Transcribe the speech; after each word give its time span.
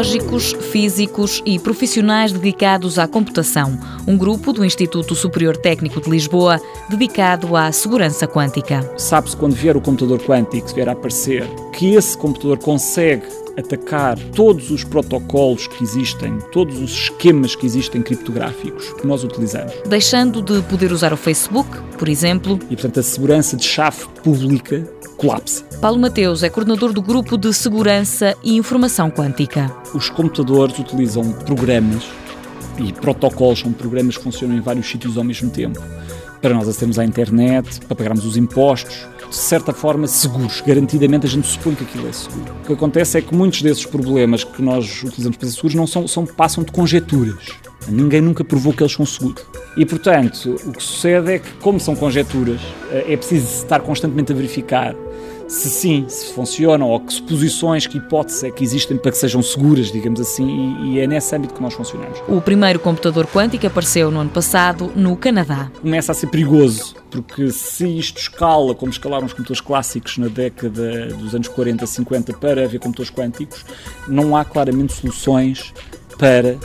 tecnológicos, 0.00 0.52
físicos 0.70 1.42
e 1.44 1.58
profissionais 1.58 2.32
dedicados 2.32 2.98
à 2.98 3.06
computação, 3.06 3.78
um 4.06 4.16
grupo 4.16 4.50
do 4.50 4.64
Instituto 4.64 5.14
Superior 5.14 5.56
Técnico 5.58 6.00
de 6.00 6.08
Lisboa 6.08 6.58
dedicado 6.88 7.54
à 7.54 7.70
segurança 7.70 8.26
quântica. 8.26 8.80
Sabe-se 8.96 9.36
quando 9.36 9.54
vier 9.54 9.76
o 9.76 9.80
computador 9.80 10.18
quântico, 10.20 10.68
se 10.68 10.74
vier 10.74 10.88
a 10.88 10.92
aparecer, 10.92 11.46
que 11.74 11.94
esse 11.94 12.16
computador 12.16 12.58
consegue 12.58 13.26
atacar 13.58 14.18
todos 14.34 14.70
os 14.70 14.84
protocolos 14.84 15.66
que 15.66 15.84
existem, 15.84 16.38
todos 16.50 16.78
os 16.78 16.92
esquemas 16.92 17.54
que 17.54 17.66
existem 17.66 18.00
criptográficos 18.00 18.92
que 18.94 19.06
nós 19.06 19.22
utilizamos. 19.22 19.74
Deixando 19.86 20.40
de 20.40 20.62
poder 20.62 20.92
usar 20.92 21.12
o 21.12 21.16
Facebook, 21.16 21.68
por 21.98 22.08
exemplo. 22.08 22.58
E, 22.70 22.74
portanto, 22.74 23.00
a 23.00 23.02
segurança 23.02 23.54
de 23.54 23.64
chave 23.64 24.06
pública 24.22 24.88
colapsa. 25.20 25.62
Paulo 25.82 26.00
Mateus 26.00 26.42
é 26.42 26.48
coordenador 26.48 26.94
do 26.94 27.02
Grupo 27.02 27.36
de 27.36 27.52
Segurança 27.52 28.34
e 28.42 28.56
Informação 28.56 29.10
Quântica. 29.10 29.70
Os 29.94 30.08
computadores 30.08 30.78
utilizam 30.78 31.30
programas 31.44 32.04
e 32.78 32.90
protocolos, 32.90 33.60
são 33.60 33.72
programas 33.72 34.16
que 34.16 34.24
funcionam 34.24 34.56
em 34.56 34.60
vários 34.60 34.88
sítios 34.88 35.18
ao 35.18 35.24
mesmo 35.24 35.50
tempo. 35.50 35.78
Para 36.40 36.54
nós 36.54 36.66
acedermos 36.66 36.98
à 36.98 37.04
internet, 37.04 37.80
para 37.80 37.94
pagarmos 37.94 38.24
os 38.24 38.38
impostos, 38.38 39.06
de 39.28 39.36
certa 39.36 39.74
forma 39.74 40.06
seguros. 40.06 40.62
Garantidamente 40.62 41.26
a 41.26 41.28
gente 41.28 41.46
supõe 41.46 41.74
que 41.74 41.84
aquilo 41.84 42.08
é 42.08 42.12
seguro. 42.12 42.54
O 42.62 42.66
que 42.66 42.72
acontece 42.72 43.18
é 43.18 43.20
que 43.20 43.34
muitos 43.34 43.60
desses 43.60 43.84
problemas 43.84 44.42
que 44.42 44.62
nós 44.62 45.02
utilizamos 45.02 45.36
para 45.36 45.48
ser 45.48 45.54
seguros 45.54 45.74
não 45.74 45.86
são, 45.86 46.08
são 46.08 46.24
passam 46.24 46.64
de 46.64 46.72
conjecturas. 46.72 47.48
Ninguém 47.86 48.22
nunca 48.22 48.42
provou 48.42 48.72
que 48.72 48.82
eles 48.82 48.92
são 48.92 49.04
seguros. 49.04 49.44
E, 49.76 49.86
portanto, 49.86 50.56
o 50.66 50.72
que 50.72 50.82
sucede 50.82 51.32
é 51.32 51.38
que, 51.38 51.52
como 51.54 51.78
são 51.78 51.94
conjecturas, 51.94 52.60
eh, 52.90 53.12
é 53.12 53.16
preciso 53.16 53.62
estar 53.62 53.80
constantemente 53.80 54.32
a 54.32 54.34
verificar 54.34 54.94
se 55.50 55.68
sim, 55.68 56.06
se 56.08 56.32
funcionam 56.32 56.88
ou 56.88 57.00
que 57.00 57.12
suposições, 57.12 57.84
que 57.84 57.98
hipóteses 57.98 58.44
é 58.44 58.50
que 58.52 58.62
existem 58.62 58.96
para 58.96 59.10
que 59.10 59.18
sejam 59.18 59.42
seguras, 59.42 59.90
digamos 59.90 60.20
assim, 60.20 60.46
e, 60.46 60.94
e, 60.94 61.00
é 61.00 61.08
nesse 61.08 61.34
âmbito 61.34 61.54
que 61.54 61.60
nós 61.60 61.74
funcionamos. 61.74 62.22
O 62.28 62.40
primeiro 62.40 62.78
computador 62.78 63.26
quântico 63.26 63.66
apareceu 63.66 64.12
no 64.12 64.20
ano 64.20 64.30
passado 64.30 64.92
no 64.94 65.16
Canadá. 65.16 65.68
Começa 65.80 66.12
a 66.12 66.14
ser 66.14 66.28
perigoso, 66.28 66.94
porque 67.10 67.50
se 67.50 67.98
isto 67.98 68.18
escala 68.18 68.76
como 68.76 68.92
escalaram 68.92 69.26
os 69.26 69.32
computadores 69.32 69.60
clássicos 69.60 70.18
na 70.18 70.28
década 70.28 71.06
dos 71.08 71.34
anos 71.34 71.48
40, 71.48 71.84
50 71.84 72.32
para 72.34 72.64
haver 72.64 72.78
computadores 72.78 73.10
quânticos, 73.10 73.64
não 74.06 74.36
há 74.36 74.44
claramente 74.44 74.92
soluções 74.92 75.74
para 76.16 76.56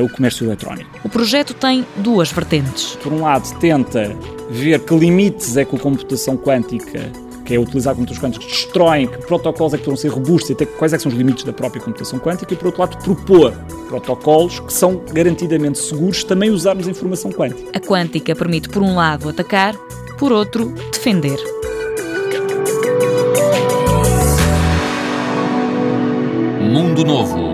o 0.00 0.08
comércio 0.08 0.46
eletrónico. 0.46 0.90
O 1.04 1.08
projeto 1.08 1.54
tem 1.54 1.86
duas 1.96 2.32
vertentes. 2.32 2.96
Por 3.02 3.12
um 3.12 3.22
lado, 3.22 3.48
tenta 3.58 4.16
ver 4.50 4.80
que 4.80 4.94
limites 4.94 5.56
é 5.56 5.64
que 5.64 5.76
a 5.76 5.78
computação 5.78 6.36
quântica 6.36 7.12
que 7.44 7.54
é 7.54 7.58
utilizar 7.58 7.94
computadores 7.94 8.22
quânticos, 8.22 8.46
destroem 8.46 9.06
que 9.06 9.18
protocolos 9.18 9.74
é 9.74 9.76
que 9.76 9.84
poderão 9.84 9.96
ser 9.96 10.08
robustos 10.08 10.50
e 10.50 10.52
até 10.54 10.66
quais 10.66 10.92
é 10.92 10.98
são 10.98 11.12
os 11.12 11.18
limites 11.18 11.44
da 11.44 11.52
própria 11.52 11.82
computação 11.82 12.18
quântica 12.18 12.54
e, 12.54 12.56
por 12.56 12.66
outro 12.66 12.80
lado, 12.80 12.96
propor 13.04 13.52
protocolos 13.88 14.60
que 14.60 14.72
são 14.72 15.02
garantidamente 15.12 15.78
seguros 15.78 16.24
também 16.24 16.50
usarmos 16.50 16.88
a 16.88 16.90
informação 16.90 17.30
quântica. 17.30 17.70
A 17.74 17.80
quântica 17.80 18.34
permite, 18.34 18.68
por 18.68 18.82
um 18.82 18.94
lado, 18.94 19.28
atacar, 19.28 19.76
por 20.18 20.32
outro, 20.32 20.72
defender. 20.90 21.38
Mundo 26.62 27.04
Novo, 27.04 27.53